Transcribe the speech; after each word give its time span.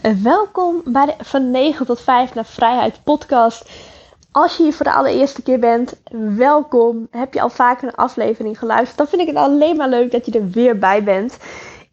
Welkom 0.00 0.82
bij 0.84 1.06
de 1.06 1.24
Van 1.24 1.50
9 1.50 1.86
tot 1.86 2.00
5 2.00 2.34
naar 2.34 2.44
Vrijheid 2.44 3.04
podcast. 3.04 3.70
Als 4.30 4.56
je 4.56 4.62
hier 4.62 4.72
voor 4.72 4.84
de 4.84 4.92
allereerste 4.92 5.42
keer 5.42 5.58
bent, 5.58 5.94
welkom. 6.36 7.08
Heb 7.10 7.34
je 7.34 7.40
al 7.40 7.48
vaker 7.48 7.88
een 7.88 7.94
aflevering 7.94 8.58
geluisterd? 8.58 8.96
Dan 8.98 9.06
vind 9.06 9.20
ik 9.22 9.26
het 9.26 9.36
alleen 9.36 9.76
maar 9.76 9.88
leuk 9.88 10.10
dat 10.10 10.26
je 10.26 10.32
er 10.32 10.50
weer 10.50 10.78
bij 10.78 11.02
bent. 11.02 11.36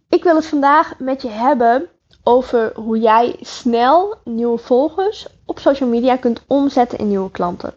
Ik 0.09 0.23
wil 0.23 0.35
het 0.35 0.45
vandaag 0.45 0.93
met 0.99 1.21
je 1.21 1.29
hebben 1.29 1.87
over 2.23 2.71
hoe 2.75 2.99
jij 2.99 3.35
snel 3.41 4.15
nieuwe 4.23 4.57
volgers 4.57 5.27
op 5.45 5.59
social 5.59 5.89
media 5.89 6.15
kunt 6.15 6.41
omzetten 6.47 6.97
in 6.97 7.07
nieuwe 7.07 7.31
klanten. 7.31 7.73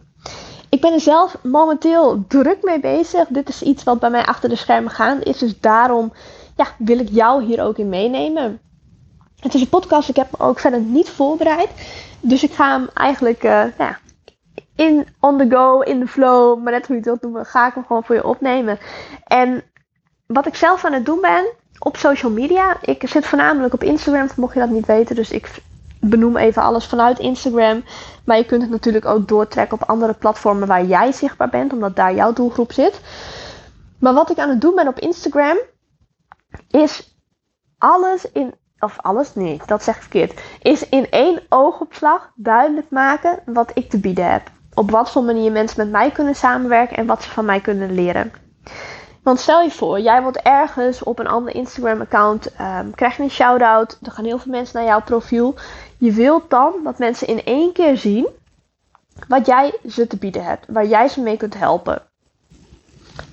Ik 0.69 0.81
ben 0.81 0.93
er 0.93 1.01
zelf 1.01 1.37
momenteel 1.43 2.25
druk 2.29 2.63
mee 2.63 2.81
bezig. 2.81 3.29
Dit 3.29 3.49
is 3.49 3.63
iets 3.63 3.85
wat 3.85 4.01
bij 4.01 4.11
mij 4.11 4.25
achter 4.25 4.49
de 4.49 4.57
schermen 4.57 4.91
gaande 4.91 5.25
is. 5.25 5.39
Dus 5.39 5.61
daarom 5.61 6.13
ja, 6.57 6.67
wil 6.79 6.99
ik 6.99 7.09
jou 7.11 7.45
hier 7.45 7.63
ook 7.63 7.79
in 7.79 7.89
meenemen. 7.89 8.61
Het 9.43 9.55
is 9.55 9.61
een 9.61 9.69
podcast, 9.69 10.09
ik 10.09 10.17
heb 10.17 10.31
me 10.31 10.45
ook 10.45 10.59
verder 10.59 10.81
niet 10.81 11.11
voorbereid. 11.11 11.69
Dus 12.21 12.43
ik 12.43 12.53
ga 12.53 12.71
hem 12.79 12.89
eigenlijk 12.95 13.45
uh, 13.45 13.65
ja, 13.79 13.99
in 14.75 15.07
on 15.21 15.39
the 15.39 15.47
go, 15.51 15.81
in 15.81 16.01
the 16.01 16.07
flow, 16.07 16.63
maar 16.63 16.73
net 16.73 16.87
hoe 16.87 16.97
je 16.97 17.01
het 17.01 17.05
wilt 17.05 17.23
noemen, 17.23 17.47
ga 17.47 17.67
ik 17.67 17.75
hem 17.75 17.85
gewoon 17.87 18.05
voor 18.05 18.15
je 18.15 18.27
opnemen. 18.27 18.79
En 19.25 19.63
wat 20.27 20.47
ik 20.47 20.55
zelf 20.55 20.85
aan 20.85 20.93
het 20.93 21.07
doen 21.07 21.21
ben 21.21 21.47
op 21.79 21.97
social 21.97 22.31
media, 22.31 22.77
ik 22.81 23.09
zit 23.09 23.27
voornamelijk 23.27 23.75
op 23.75 23.83
Instagram, 23.83 24.29
mocht 24.37 24.55
je 24.55 24.61
dat 24.61 24.71
niet 24.71 24.87
weten. 24.87 25.17
Dus 25.17 25.31
ik 25.31 25.51
benoem 26.01 26.37
even 26.37 26.63
alles 26.63 26.87
vanuit 26.87 27.19
Instagram. 27.19 27.85
Maar 28.25 28.37
je 28.37 28.47
kunt 28.47 28.63
het 28.63 28.71
natuurlijk 28.71 29.05
ook 29.05 29.29
doortrekken 29.29 29.81
op 29.81 29.89
andere 29.89 30.15
platformen 30.15 30.69
waar 30.69 30.85
jij 30.85 31.13
zichtbaar 31.13 31.49
bent, 31.49 31.73
omdat 31.73 31.97
daar 31.97 32.15
jouw 32.15 32.33
doelgroep 32.33 32.73
zit. 32.73 33.01
Maar 33.99 34.15
wat 34.15 34.31
ik 34.31 34.39
aan 34.39 34.49
het 34.49 34.61
doen 34.61 34.75
ben 34.75 34.89
op 34.89 34.99
Instagram, 34.99 35.59
is 36.71 37.17
alles 37.79 38.31
in 38.33 38.55
of 38.83 38.97
alles, 39.01 39.35
nee, 39.35 39.61
dat 39.67 39.83
zeg 39.83 39.97
ik 39.97 40.01
verkeerd, 40.01 40.41
is 40.63 40.89
in 40.89 41.11
één 41.11 41.41
oogopslag 41.49 42.31
duidelijk 42.35 42.91
maken 42.91 43.39
wat 43.45 43.71
ik 43.75 43.91
te 43.91 43.99
bieden 43.99 44.31
heb. 44.31 44.51
Op 44.75 44.91
wat 44.91 45.11
voor 45.11 45.23
manier 45.23 45.53
mensen 45.53 45.81
met 45.81 45.91
mij 45.91 46.11
kunnen 46.11 46.35
samenwerken 46.35 46.97
en 46.97 47.07
wat 47.07 47.23
ze 47.23 47.31
van 47.31 47.45
mij 47.45 47.61
kunnen 47.61 47.95
leren. 47.95 48.33
Want 49.23 49.41
stel 49.41 49.63
je 49.63 49.71
voor, 49.71 50.01
jij 50.01 50.23
wordt 50.23 50.43
ergens 50.43 51.03
op 51.03 51.19
een 51.19 51.27
ander 51.27 51.55
Instagram-account, 51.55 52.51
um, 52.61 52.95
krijg 52.95 53.17
je 53.17 53.23
een 53.23 53.31
shout-out, 53.31 53.99
er 54.03 54.13
gaan 54.13 54.25
heel 54.25 54.39
veel 54.39 54.53
mensen 54.53 54.77
naar 54.77 54.89
jouw 54.89 55.03
profiel. 55.03 55.55
Je 55.99 56.13
wilt 56.13 56.51
dan 56.51 56.73
dat 56.85 56.99
mensen 56.99 57.27
in 57.27 57.45
één 57.45 57.73
keer 57.73 57.97
zien 57.97 58.29
wat 59.29 59.47
jij 59.47 59.75
ze 59.89 60.07
te 60.07 60.17
bieden 60.17 60.45
hebt, 60.45 60.67
waar 60.69 60.87
jij 60.87 61.09
ze 61.09 61.21
mee 61.21 61.37
kunt 61.37 61.59
helpen. 61.59 62.03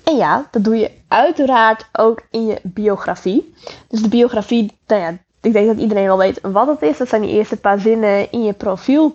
En 0.04 0.16
ja, 0.16 0.48
dat 0.50 0.64
doe 0.64 0.76
je 0.76 0.90
uiteraard 1.08 1.88
ook 1.92 2.22
in 2.30 2.46
je 2.46 2.60
biografie. 2.62 3.54
Dus 3.88 4.02
de 4.02 4.08
biografie, 4.08 4.78
nou 4.86 5.00
ja, 5.00 5.18
ik 5.40 5.52
denk 5.52 5.66
dat 5.66 5.78
iedereen 5.78 6.06
wel 6.06 6.18
weet 6.18 6.40
wat 6.42 6.66
het 6.66 6.82
is. 6.82 6.98
Dat 6.98 7.08
zijn 7.08 7.22
die 7.22 7.30
eerste 7.30 7.56
paar 7.56 7.78
zinnen 7.78 8.30
in 8.30 8.44
je 8.44 8.52
profiel. 8.52 9.14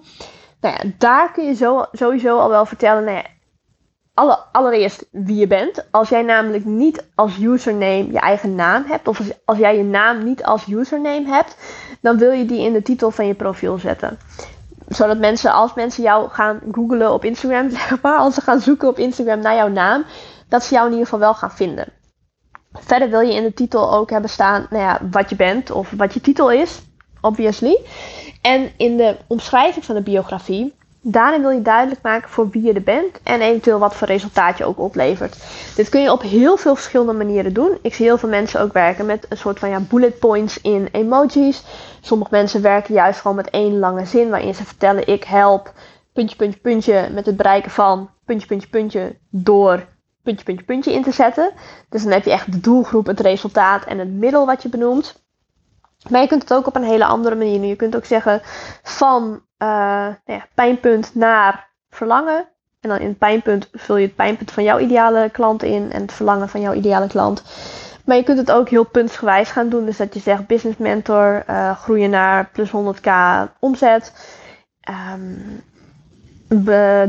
Nou 0.61 0.75
ja, 0.77 0.91
daar 0.97 1.31
kun 1.31 1.45
je 1.45 1.53
zo, 1.53 1.85
sowieso 1.91 2.37
al 2.37 2.49
wel 2.49 2.65
vertellen. 2.65 3.03
Nou 3.03 3.23
alle, 4.15 4.39
allereerst 4.51 5.05
wie 5.11 5.35
je 5.35 5.47
bent. 5.47 5.85
Als 5.91 6.09
jij 6.09 6.21
namelijk 6.21 6.65
niet 6.65 7.05
als 7.15 7.37
username 7.37 8.11
je 8.11 8.19
eigen 8.19 8.55
naam 8.55 8.83
hebt, 8.87 9.07
of 9.07 9.19
als, 9.19 9.27
als 9.45 9.57
jij 9.57 9.77
je 9.77 9.83
naam 9.83 10.23
niet 10.23 10.43
als 10.43 10.67
username 10.67 11.27
hebt, 11.27 11.55
dan 12.01 12.17
wil 12.17 12.31
je 12.31 12.45
die 12.45 12.61
in 12.61 12.73
de 12.73 12.81
titel 12.81 13.11
van 13.11 13.27
je 13.27 13.33
profiel 13.33 13.77
zetten. 13.77 14.17
Zodat 14.87 15.17
mensen, 15.17 15.53
als 15.53 15.73
mensen 15.73 16.03
jou 16.03 16.29
gaan 16.29 16.61
googlen 16.71 17.13
op 17.13 17.23
Instagram, 17.23 17.69
zeg 17.77 18.01
maar, 18.01 18.17
als 18.17 18.33
ze 18.33 18.41
gaan 18.41 18.59
zoeken 18.59 18.87
op 18.87 18.97
Instagram 18.97 19.39
naar 19.39 19.55
jouw 19.55 19.69
naam, 19.69 20.03
dat 20.49 20.63
ze 20.63 20.73
jou 20.73 20.85
in 20.85 20.91
ieder 20.91 21.05
geval 21.05 21.19
wel 21.19 21.33
gaan 21.33 21.51
vinden. 21.51 21.87
Verder 22.79 23.09
wil 23.09 23.19
je 23.19 23.33
in 23.33 23.43
de 23.43 23.53
titel 23.53 23.93
ook 23.93 24.09
hebben 24.09 24.29
staan 24.29 24.67
nou 24.69 24.83
ja, 24.83 25.01
wat 25.11 25.29
je 25.29 25.35
bent 25.35 25.71
of 25.71 25.91
wat 25.97 26.13
je 26.13 26.21
titel 26.21 26.51
is, 26.51 26.81
obviously. 27.21 27.77
En 28.41 28.71
in 28.77 28.97
de 28.97 29.17
omschrijving 29.27 29.85
van 29.85 29.95
de 29.95 30.01
biografie, 30.01 30.73
daarin 31.01 31.41
wil 31.41 31.49
je 31.49 31.61
duidelijk 31.61 32.01
maken 32.01 32.29
voor 32.29 32.49
wie 32.49 32.63
je 32.63 32.73
er 32.73 32.83
bent 32.83 33.19
en 33.23 33.41
eventueel 33.41 33.79
wat 33.79 33.95
voor 33.95 34.07
resultaat 34.07 34.57
je 34.57 34.65
ook 34.65 34.79
oplevert. 34.79 35.37
Dit 35.75 35.89
kun 35.89 36.01
je 36.01 36.11
op 36.11 36.21
heel 36.21 36.57
veel 36.57 36.75
verschillende 36.75 37.13
manieren 37.13 37.53
doen. 37.53 37.77
Ik 37.81 37.93
zie 37.93 38.05
heel 38.05 38.17
veel 38.17 38.29
mensen 38.29 38.61
ook 38.61 38.73
werken 38.73 39.05
met 39.05 39.25
een 39.29 39.37
soort 39.37 39.59
van 39.59 39.69
ja, 39.69 39.79
bullet 39.79 40.19
points 40.19 40.61
in 40.61 40.87
emojis. 40.91 41.63
Sommige 42.01 42.31
mensen 42.31 42.61
werken 42.61 42.93
juist 42.93 43.19
gewoon 43.19 43.35
met 43.35 43.49
één 43.49 43.79
lange 43.79 44.05
zin 44.05 44.29
waarin 44.29 44.55
ze 44.55 44.65
vertellen 44.65 45.07
ik 45.07 45.23
help 45.23 45.73
puntje, 46.13 46.35
puntje, 46.35 46.59
puntje 46.59 47.09
met 47.11 47.25
het 47.25 47.37
bereiken 47.37 47.71
van 47.71 48.09
puntje, 48.25 48.47
puntje, 48.47 48.67
puntje 48.69 49.15
door 49.29 49.85
puntje, 50.25 50.45
puntje, 50.45 50.65
puntje 50.65 50.93
in 50.93 51.03
te 51.03 51.11
zetten. 51.11 51.51
Dus 51.89 52.03
dan 52.03 52.11
heb 52.11 52.23
je 52.23 52.31
echt 52.31 52.51
de 52.51 52.59
doelgroep, 52.59 53.05
het 53.05 53.19
resultaat 53.19 53.85
en 53.85 53.99
het 53.99 54.11
middel 54.11 54.45
wat 54.45 54.61
je 54.61 54.69
benoemt. 54.69 55.23
Maar 56.09 56.21
je 56.21 56.27
kunt 56.27 56.41
het 56.41 56.53
ook 56.53 56.67
op 56.67 56.75
een 56.75 56.83
hele 56.83 57.05
andere 57.05 57.35
manier 57.35 57.59
doen. 57.59 57.67
Je 57.67 57.75
kunt 57.75 57.95
ook 57.95 58.05
zeggen 58.05 58.41
van 58.83 59.23
uh, 59.57 59.67
nou 59.67 60.15
ja, 60.25 60.45
pijnpunt 60.53 61.15
naar 61.15 61.69
verlangen. 61.89 62.47
En 62.79 62.89
dan 62.89 62.99
in 62.99 63.07
het 63.07 63.17
pijnpunt 63.17 63.69
vul 63.71 63.97
je 63.97 64.05
het 64.05 64.15
pijnpunt 64.15 64.51
van 64.51 64.63
jouw 64.63 64.79
ideale 64.79 65.29
klant 65.29 65.63
in 65.63 65.91
en 65.91 66.01
het 66.01 66.11
verlangen 66.11 66.49
van 66.49 66.61
jouw 66.61 66.73
ideale 66.73 67.07
klant. 67.07 67.43
Maar 68.05 68.15
je 68.15 68.23
kunt 68.23 68.37
het 68.37 68.51
ook 68.51 68.69
heel 68.69 68.83
puntsgewijs 68.83 69.49
gaan 69.49 69.69
doen. 69.69 69.85
Dus 69.85 69.97
dat 69.97 70.13
je 70.13 70.19
zegt 70.19 70.47
business 70.47 70.77
mentor, 70.77 71.43
uh, 71.49 71.77
groeien 71.77 72.09
naar 72.09 72.49
plus 72.53 72.69
100k 72.69 73.11
omzet. 73.59 74.13
Um, 75.13 75.63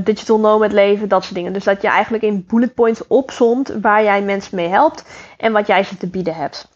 digital 0.05 0.39
nomad 0.39 0.73
leven, 0.73 1.09
dat 1.09 1.23
soort 1.23 1.35
dingen. 1.35 1.53
Dus 1.53 1.65
dat 1.65 1.83
je 1.83 1.89
eigenlijk 1.89 2.25
in 2.25 2.45
bullet 2.47 2.75
points 2.75 3.07
opzomt 3.07 3.69
waar 3.81 4.03
jij 4.03 4.23
mensen 4.23 4.57
mee 4.57 4.69
helpt 4.69 5.05
en 5.37 5.53
wat 5.53 5.67
jij 5.67 5.85
ze 5.85 5.97
te 5.97 6.07
bieden 6.07 6.35
hebt. 6.35 6.69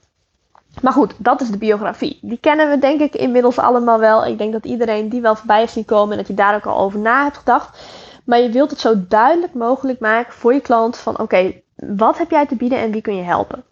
Maar 0.83 0.93
goed, 0.93 1.15
dat 1.19 1.41
is 1.41 1.51
de 1.51 1.59
biografie. 1.59 2.19
Die 2.23 2.39
kennen 2.41 2.71
we 2.71 2.79
denk 2.79 3.01
ik 3.01 3.15
inmiddels 3.15 3.59
allemaal 3.59 3.99
wel. 3.99 4.27
Ik 4.27 4.39
denk 4.39 4.53
dat 4.53 4.65
iedereen 4.65 5.09
die 5.09 5.21
wel 5.21 5.37
voorbij 5.37 5.59
heeft 5.59 5.73
zien 5.73 5.85
komen 5.85 6.11
en 6.11 6.17
dat 6.17 6.27
je 6.27 6.35
daar 6.35 6.55
ook 6.55 6.67
al 6.67 6.79
over 6.79 6.99
na 6.99 7.23
hebt 7.23 7.37
gedacht. 7.37 7.79
Maar 8.25 8.41
je 8.41 8.51
wilt 8.51 8.71
het 8.71 8.81
zo 8.81 8.95
duidelijk 9.09 9.55
mogelijk 9.55 10.01
maken 10.01 10.33
voor 10.33 10.55
je 10.55 10.61
klant 10.61 10.97
van 10.97 11.19
oké, 11.19 11.53
wat 11.75 12.19
heb 12.19 12.31
jij 12.31 12.47
te 12.47 12.57
bieden 12.57 12.79
en 12.79 12.91
wie 12.91 13.03
kun 13.03 13.17
je 13.17 13.23
helpen? 13.23 13.65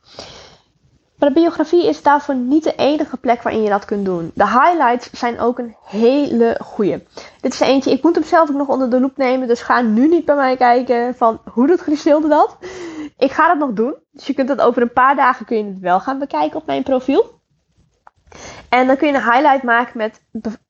Maar 1.18 1.28
de 1.28 1.40
biografie 1.40 1.86
is 1.86 2.02
daarvoor 2.02 2.34
niet 2.34 2.64
de 2.64 2.74
enige 2.74 3.16
plek 3.16 3.42
waarin 3.42 3.62
je 3.62 3.68
dat 3.68 3.84
kunt 3.84 4.04
doen. 4.04 4.30
De 4.34 4.46
highlights 4.46 5.10
zijn 5.10 5.40
ook 5.40 5.58
een 5.58 5.76
hele 5.84 6.58
goede. 6.62 7.02
Dit 7.40 7.52
is 7.52 7.60
eentje, 7.60 7.90
ik 7.90 8.02
moet 8.02 8.14
hem 8.14 8.24
zelf 8.24 8.50
ook 8.50 8.56
nog 8.56 8.68
onder 8.68 8.90
de 8.90 9.00
loep 9.00 9.16
nemen. 9.16 9.48
Dus 9.48 9.62
ga 9.62 9.80
nu 9.80 10.08
niet 10.08 10.24
bij 10.24 10.34
mij 10.34 10.56
kijken 10.56 11.14
van 11.14 11.40
hoe 11.52 11.66
doet 11.66 11.80
Griselde 11.80 12.28
dat. 12.28 12.56
Ik 13.16 13.32
ga 13.32 13.46
dat 13.46 13.58
nog 13.58 13.72
doen. 13.72 13.94
Dus 14.12 14.26
je 14.26 14.34
kunt 14.34 14.48
het 14.48 14.60
over 14.60 14.82
een 14.82 14.92
paar 14.92 15.16
dagen 15.16 15.46
kun 15.46 15.56
je 15.56 15.64
het 15.64 15.78
wel 15.78 16.00
gaan 16.00 16.18
bekijken 16.18 16.60
op 16.60 16.66
mijn 16.66 16.82
profiel. 16.82 17.37
En 18.68 18.86
dan 18.86 18.96
kun 18.96 19.08
je 19.08 19.14
een 19.14 19.32
highlight 19.32 19.62
maken 19.62 19.98
met, 19.98 20.20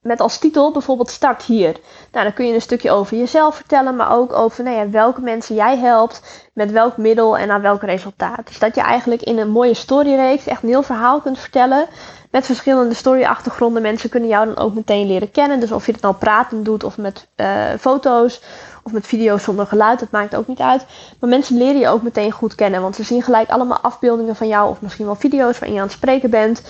met 0.00 0.20
als 0.20 0.38
titel 0.38 0.72
bijvoorbeeld 0.72 1.10
start 1.10 1.42
hier. 1.42 1.76
Nou, 2.12 2.24
dan 2.24 2.32
kun 2.32 2.46
je 2.46 2.54
een 2.54 2.60
stukje 2.60 2.90
over 2.90 3.16
jezelf 3.16 3.54
vertellen, 3.54 3.96
maar 3.96 4.12
ook 4.12 4.32
over 4.32 4.64
nou 4.64 4.76
ja, 4.76 4.90
welke 4.90 5.20
mensen 5.20 5.54
jij 5.54 5.76
helpt, 5.76 6.48
met 6.52 6.70
welk 6.70 6.96
middel 6.96 7.38
en 7.38 7.50
aan 7.50 7.60
welk 7.60 7.82
resultaat. 7.82 8.46
Dus 8.46 8.58
dat 8.58 8.74
je 8.74 8.80
eigenlijk 8.80 9.22
in 9.22 9.38
een 9.38 9.50
mooie 9.50 9.74
storyreeks 9.74 10.46
echt 10.46 10.62
een 10.62 10.68
heel 10.68 10.82
verhaal 10.82 11.20
kunt 11.20 11.38
vertellen 11.38 11.86
met 12.30 12.46
verschillende 12.46 12.94
storyachtergronden. 12.94 13.82
Mensen 13.82 14.10
kunnen 14.10 14.28
jou 14.28 14.46
dan 14.46 14.56
ook 14.56 14.74
meteen 14.74 15.06
leren 15.06 15.30
kennen. 15.30 15.60
Dus 15.60 15.72
of 15.72 15.86
je 15.86 15.92
het 15.92 16.00
nou 16.00 16.14
pratend 16.14 16.64
doet 16.64 16.84
of 16.84 16.98
met 16.98 17.28
uh, 17.36 17.64
foto's 17.80 18.40
of 18.82 18.92
met 18.92 19.06
video's 19.06 19.42
zonder 19.42 19.66
geluid, 19.66 20.00
dat 20.00 20.10
maakt 20.10 20.36
ook 20.36 20.46
niet 20.46 20.60
uit. 20.60 20.86
Maar 21.20 21.30
mensen 21.30 21.56
leren 21.56 21.80
je 21.80 21.88
ook 21.88 22.02
meteen 22.02 22.30
goed 22.30 22.54
kennen, 22.54 22.82
want 22.82 22.96
ze 22.96 23.02
zien 23.02 23.22
gelijk 23.22 23.48
allemaal 23.48 23.78
afbeeldingen 23.78 24.36
van 24.36 24.48
jou 24.48 24.70
of 24.70 24.80
misschien 24.80 25.06
wel 25.06 25.14
video's 25.14 25.58
waarin 25.58 25.72
je 25.72 25.80
aan 25.80 25.86
het 25.86 25.96
spreken 25.96 26.30
bent. 26.30 26.62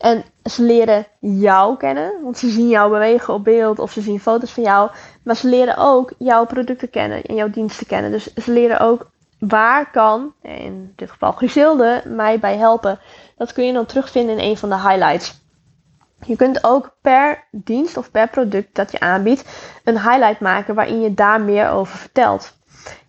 En 0.00 0.24
ze 0.44 0.62
leren 0.62 1.06
jou 1.20 1.76
kennen, 1.76 2.12
want 2.22 2.38
ze 2.38 2.50
zien 2.50 2.68
jou 2.68 2.90
bewegen 2.90 3.34
op 3.34 3.44
beeld 3.44 3.78
of 3.78 3.92
ze 3.92 4.00
zien 4.00 4.20
foto's 4.20 4.52
van 4.52 4.62
jou. 4.62 4.90
Maar 5.24 5.36
ze 5.36 5.48
leren 5.48 5.76
ook 5.76 6.12
jouw 6.18 6.46
producten 6.46 6.90
kennen 6.90 7.22
en 7.22 7.34
jouw 7.34 7.50
diensten 7.50 7.86
kennen. 7.86 8.10
Dus 8.10 8.34
ze 8.34 8.52
leren 8.52 8.80
ook 8.80 9.10
waar 9.38 9.90
kan, 9.90 10.32
in 10.42 10.92
dit 10.96 11.10
geval 11.10 11.32
Griselde, 11.32 12.02
mij 12.06 12.38
bij 12.38 12.56
helpen. 12.56 12.98
Dat 13.36 13.52
kun 13.52 13.66
je 13.66 13.72
dan 13.72 13.86
terugvinden 13.86 14.38
in 14.38 14.50
een 14.50 14.56
van 14.56 14.68
de 14.68 14.80
highlights. 14.80 15.38
Je 16.26 16.36
kunt 16.36 16.64
ook 16.64 16.96
per 17.00 17.44
dienst 17.50 17.96
of 17.96 18.10
per 18.10 18.28
product 18.28 18.74
dat 18.74 18.90
je 18.92 19.00
aanbiedt 19.00 19.44
een 19.84 20.00
highlight 20.00 20.40
maken 20.40 20.74
waarin 20.74 21.00
je 21.00 21.14
daar 21.14 21.40
meer 21.40 21.70
over 21.70 21.98
vertelt. 21.98 22.52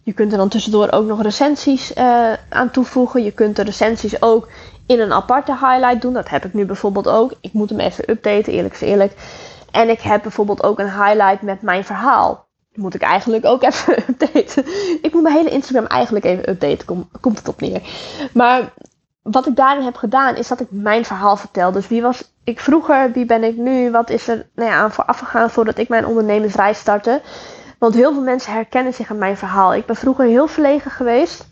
Je 0.03 0.13
kunt 0.13 0.31
er 0.31 0.37
dan 0.37 0.49
tussendoor 0.49 0.91
ook 0.91 1.05
nog 1.05 1.21
recensies 1.21 1.95
uh, 1.95 2.33
aan 2.49 2.71
toevoegen. 2.71 3.23
Je 3.23 3.31
kunt 3.31 3.55
de 3.55 3.63
recensies 3.63 4.21
ook 4.21 4.47
in 4.91 4.99
een 4.99 5.13
aparte 5.13 5.51
highlight 5.51 6.01
doen. 6.01 6.13
Dat 6.13 6.29
heb 6.29 6.45
ik 6.45 6.53
nu 6.53 6.65
bijvoorbeeld 6.65 7.07
ook. 7.07 7.33
Ik 7.41 7.53
moet 7.53 7.69
hem 7.69 7.79
even 7.79 8.09
updaten, 8.09 8.53
eerlijk 8.53 8.73
is 8.73 8.81
eerlijk. 8.81 9.13
En 9.71 9.89
ik 9.89 10.01
heb 10.01 10.21
bijvoorbeeld 10.21 10.63
ook 10.63 10.79
een 10.79 10.91
highlight 10.91 11.41
met 11.41 11.61
mijn 11.61 11.83
verhaal. 11.83 12.45
Die 12.71 12.83
moet 12.83 12.93
ik 12.93 13.01
eigenlijk 13.01 13.45
ook 13.45 13.63
even 13.69 13.97
updaten. 14.09 14.65
Ik 15.01 15.13
moet 15.13 15.23
mijn 15.23 15.35
hele 15.35 15.49
Instagram 15.49 15.85
eigenlijk 15.85 16.25
even 16.25 16.49
updaten, 16.49 17.09
komt 17.21 17.37
het 17.37 17.47
op 17.47 17.61
neer. 17.61 17.81
Maar 18.33 18.73
wat 19.21 19.47
ik 19.47 19.55
daarin 19.55 19.83
heb 19.83 19.95
gedaan, 19.95 20.35
is 20.35 20.47
dat 20.47 20.59
ik 20.59 20.67
mijn 20.69 21.05
verhaal 21.05 21.37
vertel. 21.37 21.71
Dus 21.71 21.87
wie 21.87 22.01
was 22.01 22.31
ik 22.43 22.59
vroeger, 22.59 23.11
wie 23.11 23.25
ben 23.25 23.43
ik 23.43 23.57
nu, 23.57 23.91
wat 23.91 24.09
is 24.09 24.27
er 24.27 24.49
nou 24.55 24.69
ja, 24.69 24.77
aan 24.77 24.91
vooraf 24.91 25.19
gegaan 25.19 25.49
voordat 25.49 25.77
ik 25.77 25.89
mijn 25.89 26.05
ondernemersreis 26.05 26.77
startte. 26.77 27.21
Want 27.79 27.93
heel 27.93 28.13
veel 28.13 28.21
mensen 28.21 28.53
herkennen 28.53 28.93
zich 28.93 29.11
aan 29.11 29.17
mijn 29.17 29.37
verhaal. 29.37 29.73
Ik 29.73 29.85
ben 29.85 29.95
vroeger 29.95 30.25
heel 30.25 30.47
verlegen 30.47 30.91
geweest 30.91 31.45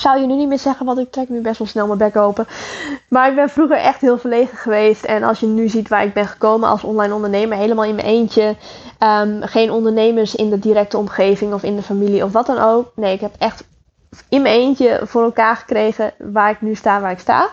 zou 0.00 0.20
je 0.20 0.26
nu 0.26 0.34
niet 0.34 0.48
meer 0.48 0.58
zeggen, 0.58 0.86
want 0.86 0.98
ik 0.98 1.10
trek 1.10 1.28
nu 1.28 1.40
best 1.40 1.58
wel 1.58 1.66
snel 1.66 1.86
mijn 1.86 1.98
bek 1.98 2.16
open. 2.16 2.46
Maar 3.08 3.28
ik 3.28 3.34
ben 3.34 3.50
vroeger 3.50 3.76
echt 3.76 4.00
heel 4.00 4.18
verlegen 4.18 4.58
geweest. 4.58 5.04
En 5.04 5.22
als 5.22 5.40
je 5.40 5.46
nu 5.46 5.68
ziet 5.68 5.88
waar 5.88 6.04
ik 6.04 6.14
ben 6.14 6.26
gekomen 6.26 6.68
als 6.68 6.84
online 6.84 7.14
ondernemer, 7.14 7.58
helemaal 7.58 7.84
in 7.84 7.94
mijn 7.94 8.06
eentje. 8.06 8.56
Ehm, 8.98 9.42
geen 9.42 9.70
ondernemers 9.70 10.34
in 10.34 10.50
de 10.50 10.58
directe 10.58 10.98
omgeving 10.98 11.52
of 11.52 11.62
in 11.62 11.76
de 11.76 11.82
familie 11.82 12.24
of 12.24 12.32
wat 12.32 12.46
dan 12.46 12.58
ook. 12.58 12.92
Nee, 12.94 13.14
ik 13.14 13.20
heb 13.20 13.34
echt 13.38 13.64
in 14.28 14.42
mijn 14.42 14.54
eentje 14.54 15.00
voor 15.04 15.22
elkaar 15.22 15.56
gekregen 15.56 16.12
waar 16.18 16.50
ik 16.50 16.60
nu 16.60 16.74
sta, 16.74 17.00
waar 17.00 17.10
ik 17.10 17.18
sta. 17.18 17.50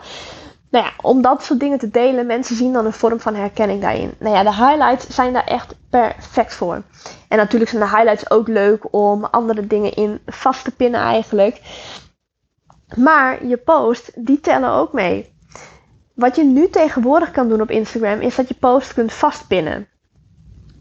Nou 0.70 0.86
ja, 0.86 0.92
om 1.02 1.22
dat 1.22 1.44
soort 1.44 1.60
dingen 1.60 1.78
te 1.78 1.90
delen, 1.90 2.26
mensen 2.26 2.56
zien 2.56 2.74
dan 2.74 2.86
een 2.86 2.94
vorm 2.94 3.20
van 3.20 3.36
herkenning 3.36 3.82
daarin. 3.82 4.14
Nou 4.20 4.36
ja, 4.36 4.44
de 4.44 4.54
highlights 4.54 5.08
zijn 5.08 5.34
daar 5.34 5.46
echt 5.46 5.76
perfect 5.90 6.54
voor. 6.54 6.82
En 7.28 7.38
natuurlijk 7.38 7.72
zijn 7.72 7.84
de 7.84 7.90
highlights 7.90 8.30
ook 8.30 8.48
leuk 8.48 8.94
om 8.94 9.26
andere 9.26 9.68
dingen 9.68 9.94
in 9.94 10.20
vast 10.26 10.64
te 10.64 10.72
pinnen 10.72 11.00
eigenlijk. 11.00 11.62
Maar 12.95 13.45
je 13.45 13.57
post, 13.57 14.12
die 14.16 14.39
tellen 14.39 14.72
ook 14.72 14.94
mee. 14.94 15.36
Wat 16.13 16.36
je 16.36 16.44
nu 16.44 16.69
tegenwoordig 16.69 17.31
kan 17.31 17.50
doen 17.50 17.62
op 17.62 17.69
Instagram, 17.69 18.22
is 18.22 18.36
dat 18.36 18.48
je 18.48 18.54
post 18.54 18.94
kunt 18.94 19.13
vastpinnen. 19.13 19.88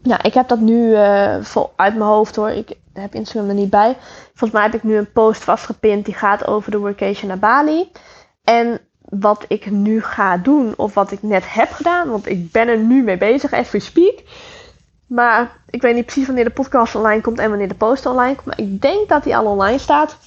Nou, 0.03 0.19
ik 0.23 0.33
heb 0.33 0.47
dat 0.47 0.59
nu 0.59 0.89
uh, 0.89 1.35
vol 1.41 1.73
uit 1.75 1.95
mijn 1.95 2.09
hoofd 2.09 2.35
hoor. 2.35 2.49
Ik 2.49 2.73
heb 2.93 3.13
Instagram 3.13 3.49
er 3.49 3.55
niet 3.55 3.69
bij. 3.69 3.97
Volgens 4.23 4.51
mij 4.51 4.61
heb 4.61 4.73
ik 4.73 4.83
nu 4.83 4.95
een 4.95 5.11
post 5.11 5.43
vastgepind 5.43 6.05
die 6.05 6.13
gaat 6.13 6.47
over 6.47 6.71
de 6.71 6.77
workation 6.77 7.27
naar 7.27 7.39
Bali. 7.39 7.91
En 8.43 8.79
wat 9.01 9.45
ik 9.47 9.71
nu 9.71 10.01
ga 10.01 10.37
doen, 10.37 10.73
of 10.77 10.93
wat 10.93 11.11
ik 11.11 11.21
net 11.21 11.53
heb 11.53 11.71
gedaan, 11.71 12.09
want 12.09 12.27
ik 12.27 12.51
ben 12.51 12.67
er 12.67 12.77
nu 12.77 13.03
mee 13.03 13.17
bezig, 13.17 13.53
as 13.53 13.71
we 13.71 13.79
speak. 13.79 14.23
Maar 15.07 15.51
ik 15.69 15.81
weet 15.81 15.95
niet 15.95 16.05
precies 16.05 16.25
wanneer 16.25 16.43
de 16.43 16.49
podcast 16.49 16.95
online 16.95 17.21
komt 17.21 17.39
en 17.39 17.49
wanneer 17.49 17.67
de 17.67 17.75
post 17.75 18.05
online 18.05 18.35
komt. 18.35 18.45
Maar 18.45 18.59
ik 18.59 18.81
denk 18.81 19.09
dat 19.09 19.23
die 19.23 19.37
al 19.37 19.45
online 19.45 19.77
staat. 19.77 20.17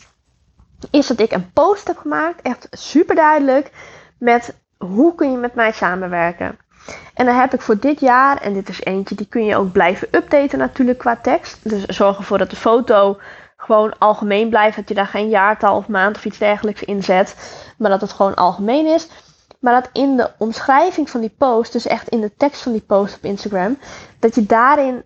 Is 0.90 1.06
dat 1.06 1.20
ik 1.20 1.32
een 1.32 1.52
post 1.52 1.86
heb 1.86 1.98
gemaakt, 1.98 2.42
echt 2.42 2.68
super 2.70 3.14
duidelijk, 3.14 3.70
met 4.18 4.54
hoe 4.78 5.14
kun 5.14 5.30
je 5.30 5.36
met 5.36 5.54
mij 5.54 5.72
samenwerken. 5.72 6.58
En 7.14 7.26
dan 7.26 7.34
heb 7.34 7.54
ik 7.54 7.60
voor 7.60 7.78
dit 7.78 8.00
jaar, 8.00 8.40
en 8.40 8.52
dit 8.52 8.68
is 8.68 8.84
eentje, 8.84 9.14
die 9.14 9.26
kun 9.26 9.44
je 9.44 9.56
ook 9.56 9.72
blijven 9.72 10.08
updaten 10.10 10.58
natuurlijk 10.58 10.98
qua 10.98 11.16
tekst. 11.16 11.58
Dus 11.62 11.84
zorg 11.84 12.18
ervoor 12.18 12.38
dat 12.38 12.50
de 12.50 12.56
foto 12.56 13.18
gewoon 13.56 13.98
algemeen 13.98 14.48
blijft. 14.48 14.76
Dat 14.76 14.88
je 14.88 14.94
daar 14.94 15.06
geen 15.06 15.28
jaartal 15.28 15.76
of 15.76 15.88
maand 15.88 16.16
of 16.16 16.24
iets 16.24 16.38
dergelijks 16.38 16.82
in 16.82 17.02
zet. 17.02 17.36
Maar 17.78 17.90
dat 17.90 18.00
het 18.00 18.12
gewoon 18.12 18.34
algemeen 18.34 18.86
is. 18.86 19.08
Maar 19.58 19.82
dat 19.82 19.90
in 19.92 20.16
de 20.16 20.30
omschrijving 20.38 21.10
van 21.10 21.20
die 21.20 21.34
post, 21.38 21.72
dus 21.72 21.86
echt 21.86 22.08
in 22.08 22.20
de 22.20 22.36
tekst 22.36 22.62
van 22.62 22.72
die 22.72 22.80
post 22.80 23.16
op 23.16 23.24
Instagram, 23.24 23.78
dat 24.18 24.34
je 24.34 24.46
daarin 24.46 25.02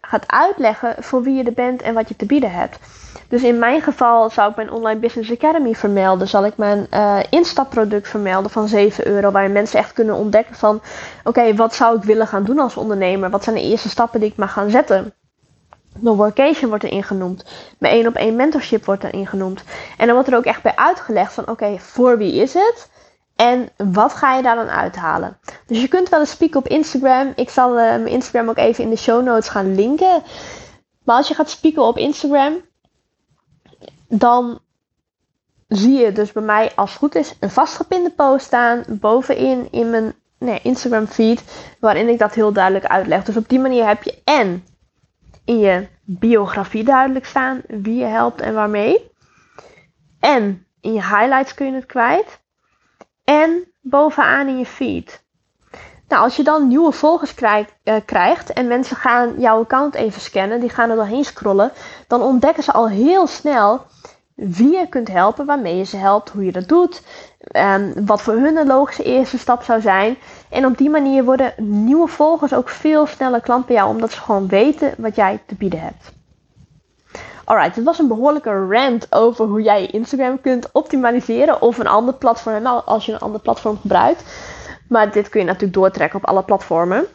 gaat 0.00 0.30
uitleggen 0.30 0.94
voor 0.98 1.22
wie 1.22 1.34
je 1.34 1.44
er 1.44 1.52
bent 1.52 1.82
en 1.82 1.94
wat 1.94 2.08
je 2.08 2.16
te 2.16 2.26
bieden 2.26 2.52
hebt. 2.52 2.78
Dus 3.28 3.42
in 3.42 3.58
mijn 3.58 3.80
geval 3.80 4.30
zou 4.30 4.50
ik 4.50 4.56
mijn 4.56 4.70
Online 4.70 5.00
Business 5.00 5.30
Academy 5.30 5.74
vermelden. 5.74 6.28
Zal 6.28 6.44
ik 6.44 6.56
mijn 6.56 6.86
uh, 6.90 7.18
instapproduct 7.30 8.08
vermelden 8.08 8.50
van 8.50 8.68
7 8.68 9.06
euro. 9.06 9.30
Waar 9.30 9.50
mensen 9.50 9.78
echt 9.78 9.92
kunnen 9.92 10.14
ontdekken 10.14 10.54
van... 10.54 10.80
Oké, 11.24 11.54
wat 11.54 11.74
zou 11.74 11.96
ik 11.96 12.02
willen 12.02 12.26
gaan 12.26 12.44
doen 12.44 12.58
als 12.58 12.76
ondernemer? 12.76 13.30
Wat 13.30 13.44
zijn 13.44 13.56
de 13.56 13.62
eerste 13.62 13.88
stappen 13.88 14.20
die 14.20 14.28
ik 14.28 14.36
mag 14.36 14.52
gaan 14.52 14.70
zetten? 14.70 15.14
Mijn 15.98 16.16
workation 16.16 16.68
wordt 16.68 16.84
erin 16.84 17.02
genoemd. 17.02 17.44
Mijn 17.78 17.94
één 17.94 18.06
op 18.06 18.14
één 18.14 18.36
mentorship 18.36 18.84
wordt 18.84 19.04
erin 19.04 19.26
genoemd. 19.26 19.62
En 19.96 20.06
dan 20.06 20.14
wordt 20.14 20.30
er 20.30 20.36
ook 20.36 20.44
echt 20.44 20.62
bij 20.62 20.76
uitgelegd 20.76 21.32
van 21.32 21.48
oké, 21.48 21.78
voor 21.78 22.18
wie 22.18 22.34
is 22.34 22.54
het? 22.54 22.90
En 23.36 23.68
wat 23.76 24.12
ga 24.12 24.36
je 24.36 24.42
daar 24.42 24.56
dan 24.56 24.68
uithalen? 24.70 25.38
Dus 25.66 25.80
je 25.80 25.88
kunt 25.88 26.08
wel 26.08 26.20
eens 26.20 26.30
spieken 26.30 26.60
op 26.60 26.68
Instagram. 26.68 27.32
Ik 27.34 27.50
zal 27.50 27.70
uh, 27.70 27.76
mijn 27.76 28.06
Instagram 28.06 28.48
ook 28.48 28.56
even 28.56 28.84
in 28.84 28.90
de 28.90 28.96
show 28.96 29.24
notes 29.24 29.48
gaan 29.48 29.74
linken. 29.74 30.22
Maar 31.04 31.16
als 31.16 31.28
je 31.28 31.34
gaat 31.34 31.50
spieken 31.50 31.82
op 31.82 31.98
Instagram, 31.98 32.52
dan 34.18 34.60
zie 35.68 35.98
je 35.98 36.12
dus 36.12 36.32
bij 36.32 36.42
mij, 36.42 36.72
als 36.74 36.90
het 36.90 36.98
goed 36.98 37.14
is, 37.14 37.36
een 37.40 37.50
vastgepinde 37.50 38.10
post 38.10 38.46
staan 38.46 38.84
bovenin 38.88 39.68
in 39.70 39.90
mijn 39.90 40.14
nee, 40.38 40.60
Instagram 40.62 41.06
feed, 41.06 41.42
waarin 41.80 42.08
ik 42.08 42.18
dat 42.18 42.34
heel 42.34 42.52
duidelijk 42.52 42.84
uitleg. 42.84 43.24
Dus 43.24 43.36
op 43.36 43.48
die 43.48 43.58
manier 43.58 43.86
heb 43.86 44.02
je 44.02 44.20
en 44.24 44.64
in 45.44 45.58
je 45.58 45.88
biografie 46.04 46.84
duidelijk 46.84 47.26
staan 47.26 47.62
wie 47.66 47.96
je 47.96 48.04
helpt 48.04 48.40
en 48.40 48.54
waarmee. 48.54 49.10
En 50.20 50.66
in 50.80 50.92
je 50.92 51.02
highlights 51.02 51.54
kun 51.54 51.66
je 51.66 51.72
het 51.72 51.86
kwijt. 51.86 52.40
En 53.24 53.72
bovenaan 53.80 54.48
in 54.48 54.58
je 54.58 54.66
feed. 54.66 55.24
Nou, 56.12 56.24
als 56.24 56.36
je 56.36 56.42
dan 56.42 56.68
nieuwe 56.68 56.92
volgers 56.92 57.34
krijgt, 57.34 57.72
uh, 57.84 57.94
krijgt 58.04 58.52
en 58.52 58.66
mensen 58.66 58.96
gaan 58.96 59.34
jouw 59.40 59.60
account 59.60 59.94
even 59.94 60.20
scannen, 60.20 60.60
die 60.60 60.68
gaan 60.68 60.90
er 60.90 60.96
doorheen 60.96 61.24
scrollen, 61.24 61.72
dan 62.06 62.22
ontdekken 62.22 62.62
ze 62.62 62.72
al 62.72 62.88
heel 62.88 63.26
snel 63.26 63.80
wie 64.34 64.72
je 64.72 64.86
kunt 64.88 65.08
helpen, 65.08 65.46
waarmee 65.46 65.76
je 65.76 65.84
ze 65.84 65.96
helpt, 65.96 66.30
hoe 66.30 66.44
je 66.44 66.52
dat 66.52 66.68
doet, 66.68 67.02
um, 67.56 68.06
wat 68.06 68.22
voor 68.22 68.34
hun 68.34 68.56
een 68.56 68.66
logische 68.66 69.02
eerste 69.02 69.38
stap 69.38 69.62
zou 69.62 69.80
zijn. 69.80 70.16
En 70.48 70.66
op 70.66 70.78
die 70.78 70.90
manier 70.90 71.24
worden 71.24 71.54
nieuwe 71.56 72.08
volgers 72.08 72.54
ook 72.54 72.68
veel 72.68 73.06
sneller 73.06 73.40
klant 73.40 73.66
bij 73.66 73.76
jou, 73.76 73.88
omdat 73.88 74.12
ze 74.12 74.20
gewoon 74.20 74.48
weten 74.48 74.94
wat 74.98 75.16
jij 75.16 75.42
te 75.46 75.54
bieden 75.54 75.80
hebt. 75.80 76.12
Alright, 77.44 77.76
het 77.76 77.84
was 77.84 77.98
een 77.98 78.08
behoorlijke 78.08 78.66
rant 78.66 79.06
over 79.10 79.46
hoe 79.46 79.62
jij 79.62 79.86
Instagram 79.86 80.40
kunt 80.40 80.68
optimaliseren 80.72 81.62
of 81.62 81.78
een 81.78 81.86
ander 81.86 82.14
platform 82.14 82.66
als 82.66 83.06
je 83.06 83.12
een 83.12 83.18
ander 83.18 83.40
platform 83.40 83.78
gebruikt. 83.80 84.24
Maar 84.92 85.12
dit 85.12 85.28
kun 85.28 85.40
je 85.40 85.46
natuurlijk 85.46 85.74
doortrekken 85.74 86.18
op 86.18 86.26
alle 86.26 86.42
platformen. 86.42 87.06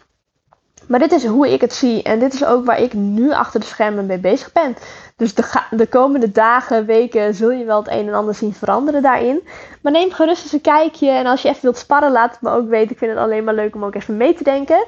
Maar 0.87 0.99
dit 0.99 1.11
is 1.11 1.25
hoe 1.25 1.53
ik 1.53 1.61
het 1.61 1.73
zie 1.73 2.03
en 2.03 2.19
dit 2.19 2.33
is 2.33 2.45
ook 2.45 2.65
waar 2.65 2.81
ik 2.81 2.93
nu 2.93 3.33
achter 3.33 3.59
de 3.59 3.65
schermen 3.65 4.05
mee 4.05 4.19
bezig 4.19 4.51
ben. 4.51 4.75
Dus 5.15 5.33
de, 5.33 5.61
de, 5.69 5.87
komende 5.87 6.31
dagen, 6.31 6.85
weken 6.85 7.35
zul 7.35 7.51
je 7.51 7.65
wel 7.65 7.79
het 7.79 7.87
een 7.87 8.07
en 8.07 8.13
ander 8.13 8.35
zien 8.35 8.53
veranderen 8.53 9.01
daarin. 9.01 9.47
Maar 9.81 9.91
neem 9.91 10.11
gerust 10.11 10.43
eens 10.43 10.53
een 10.53 10.61
kijkje 10.61 11.09
en 11.09 11.25
als 11.25 11.41
je 11.41 11.49
even 11.49 11.61
wilt 11.61 11.77
sparren, 11.77 12.11
laat 12.11 12.31
het 12.31 12.41
me 12.41 12.49
ook 12.49 12.69
weten. 12.69 12.91
Ik 12.91 12.97
vind 12.97 13.11
het 13.11 13.19
alleen 13.19 13.43
maar 13.43 13.53
leuk 13.53 13.75
om 13.75 13.85
ook 13.85 13.95
even 13.95 14.17
mee 14.17 14.33
te 14.33 14.43
denken. 14.43 14.85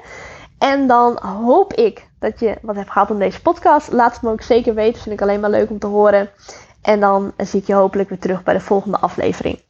En 0.57 0.87
dan 0.87 1.19
hoop 1.21 1.73
ik 1.73 2.07
dat 2.19 2.39
je 2.39 2.57
wat 2.61 2.75
hebt 2.75 2.91
gehad 2.91 3.09
aan 3.09 3.19
deze 3.19 3.41
podcast. 3.41 3.91
Laat 3.91 4.13
het 4.13 4.21
me 4.21 4.31
ook 4.31 4.41
zeker 4.41 4.73
weten, 4.73 5.01
vind 5.01 5.15
ik 5.15 5.21
alleen 5.21 5.39
maar 5.39 5.49
leuk 5.49 5.69
om 5.69 5.79
te 5.79 5.87
horen. 5.87 6.29
En 6.81 6.99
dan 6.99 7.33
zie 7.37 7.59
ik 7.59 7.67
je 7.67 7.73
hopelijk 7.73 8.09
weer 8.09 8.19
terug 8.19 8.43
bij 8.43 8.53
de 8.53 8.59
volgende 8.59 8.97
aflevering. 8.97 9.67